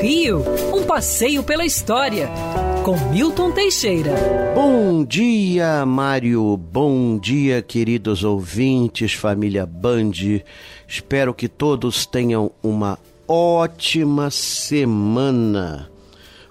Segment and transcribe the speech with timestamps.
[0.00, 0.42] Rio,
[0.74, 2.28] um passeio pela história,
[2.84, 4.12] com Milton Teixeira.
[4.54, 6.56] Bom dia, Mário.
[6.56, 10.12] Bom dia, queridos ouvintes, família Band.
[10.86, 15.90] Espero que todos tenham uma ótima semana.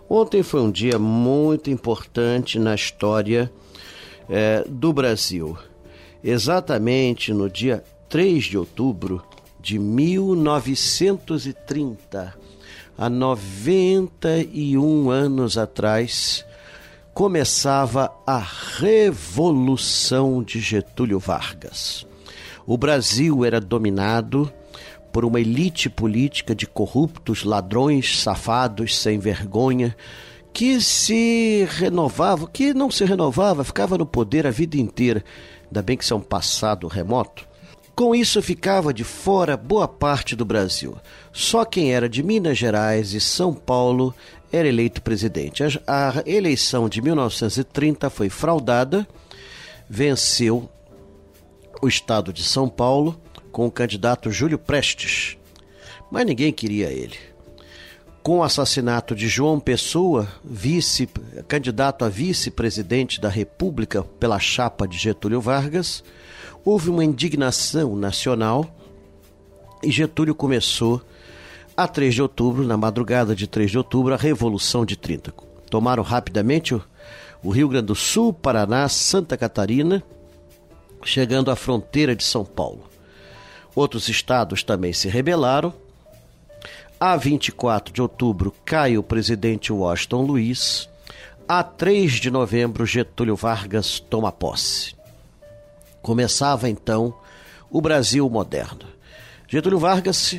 [0.09, 3.49] Ontem foi um dia muito importante na história
[4.29, 5.57] é, do Brasil.
[6.23, 9.23] Exatamente no dia 3 de outubro
[9.59, 12.35] de 1930,
[12.97, 16.45] há 91 anos atrás,
[17.13, 18.41] começava a
[18.77, 22.05] Revolução de Getúlio Vargas.
[22.65, 24.51] O Brasil era dominado
[25.11, 29.95] por uma elite política de corruptos, ladrões, safados, sem vergonha,
[30.51, 35.23] que se renovava, que não se renovava, ficava no poder a vida inteira.
[35.65, 37.47] Ainda bem que isso é um passado remoto.
[37.95, 40.97] Com isso ficava de fora boa parte do Brasil.
[41.31, 44.13] Só quem era de Minas Gerais e São Paulo
[44.51, 45.63] era eleito presidente.
[45.87, 49.07] A, eleição de 1930 foi fraudada,
[49.89, 50.69] venceu
[51.81, 53.17] o estado de São Paulo
[53.49, 55.37] com o candidato Júlio Prestes,
[56.11, 57.17] mas ninguém queria ele.
[58.21, 61.07] Com o assassinato de João Pessoa, vice,
[61.47, 66.03] candidato a vice-presidente da República pela chapa de Getúlio Vargas,
[66.65, 68.65] houve uma indignação nacional
[69.83, 70.99] e Getúlio começou
[71.77, 75.31] a 3 de outubro, na madrugada de 3 de outubro, a Revolução de 30.
[75.69, 76.81] Tomaram rapidamente o,
[77.43, 80.01] o Rio Grande do Sul, Paraná, Santa Catarina,
[81.03, 82.89] chegando à fronteira de São Paulo.
[83.75, 85.73] Outros estados também se rebelaram.
[86.97, 90.89] A 24 de outubro cai o presidente Washington Luiz.
[91.47, 94.95] A 3 de novembro, Getúlio Vargas toma posse.
[96.05, 97.15] Começava então
[97.67, 98.85] o Brasil moderno.
[99.47, 100.37] Getúlio Vargas,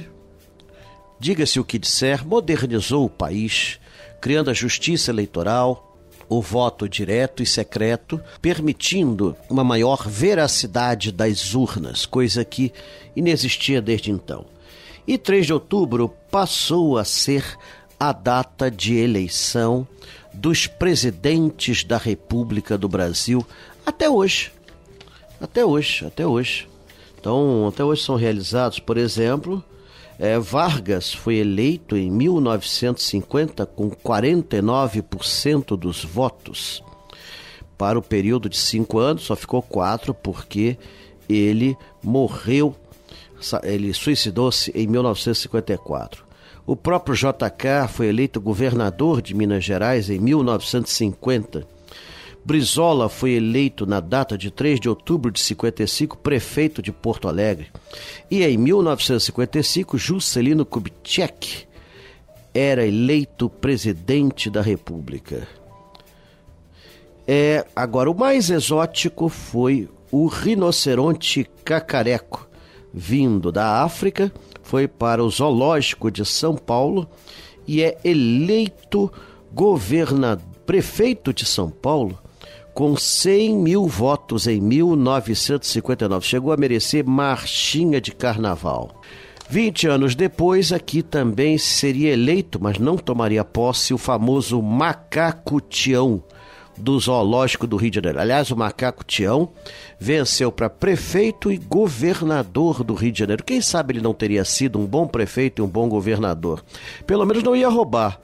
[1.19, 3.81] diga-se o que disser, modernizou o país,
[4.21, 12.07] criando a justiça eleitoral, o voto direto e secreto, permitindo uma maior veracidade das urnas,
[12.07, 12.73] coisa que
[13.17, 14.47] inexistia desde então.
[15.05, 17.59] E 3 de outubro passou a ser
[17.99, 19.85] a data de eleição
[20.33, 23.45] dos presidentes da República do Brasil
[23.85, 24.55] até hoje.
[25.41, 26.69] Até hoje, até hoje.
[27.19, 29.63] Então, até hoje são realizados, por exemplo,
[30.19, 36.83] é, Vargas foi eleito em 1950 com 49% dos votos.
[37.77, 40.79] Para o período de cinco anos, só ficou quatro porque
[41.29, 42.75] ele morreu,
[43.63, 46.25] ele suicidou-se em 1954.
[46.67, 51.76] O próprio JK foi eleito governador de Minas Gerais em 1950
[52.47, 57.73] Brizola foi eleito na data de 3 de outubro de 55 prefeito de Porto Alegre.
[58.31, 61.67] E em 1955, Juscelino Kubitschek
[62.55, 65.49] era eleito presidente da República.
[67.27, 72.49] É, agora, o mais exótico foi o rinoceronte cacareco,
[72.95, 77.09] vindo da África, foi para o Zoológico de São Paulo
[77.67, 79.13] e é eleito
[79.53, 82.17] governador, prefeito de São Paulo
[82.77, 86.27] com 100 mil votos em 1959.
[86.27, 89.01] Chegou a merecer marchinha de carnaval.
[89.49, 96.23] 20 anos depois, aqui também seria eleito, mas não tomaria posse, o famoso Macaco Tião,
[96.77, 98.21] do Zoológico do Rio de Janeiro.
[98.21, 99.49] Aliás, o Macaco Tião
[99.99, 103.43] venceu para prefeito e governador do Rio de Janeiro.
[103.43, 106.63] Quem sabe ele não teria sido um bom prefeito e um bom governador?
[107.07, 108.21] Pelo menos não ia roubar.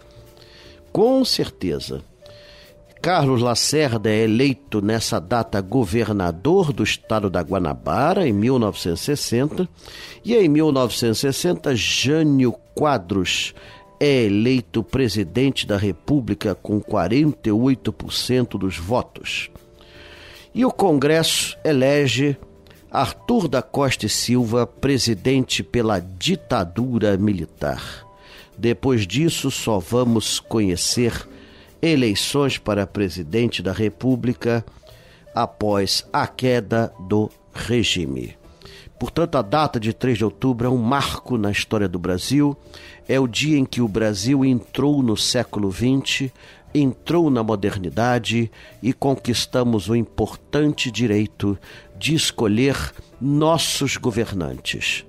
[0.93, 2.03] Com certeza.
[3.03, 9.69] Carlos Lacerda é eleito nessa data governador do estado da Guanabara, em 1960,
[10.25, 13.55] e em 1960, Jânio Quadros
[13.99, 19.51] é eleito presidente da República com 48% dos votos.
[20.55, 22.37] E o Congresso elege
[22.89, 28.07] Arthur da Costa e Silva presidente pela ditadura militar.
[28.57, 31.27] Depois disso, só vamos conhecer
[31.83, 34.65] eleições para presidente da República
[35.35, 38.37] após a queda do regime.
[38.99, 42.57] Portanto, a data de 3 de outubro é um marco na história do Brasil.
[43.09, 46.31] É o dia em que o Brasil entrou no século XX,
[46.73, 48.49] entrou na modernidade
[48.81, 51.59] e conquistamos o importante direito
[51.99, 52.77] de escolher
[53.21, 55.05] nossos governantes.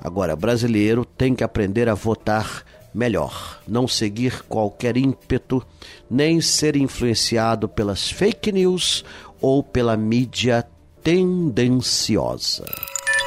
[0.00, 2.64] Agora, brasileiro tem que aprender a votar
[2.94, 5.64] melhor não seguir qualquer ímpeto,
[6.10, 9.04] nem ser influenciado pelas fake news
[9.40, 10.66] ou pela mídia
[11.02, 12.64] tendenciosa.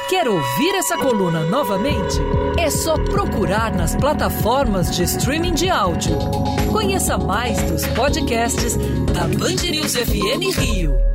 [0.08, 2.18] Quer ouvir essa coluna novamente?
[2.58, 6.18] É só procurar nas plataformas de streaming de áudio.
[6.70, 8.76] Conheça mais dos podcasts
[9.14, 11.11] da Band News FM Rio.